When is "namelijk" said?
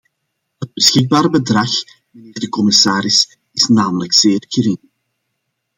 3.67-4.13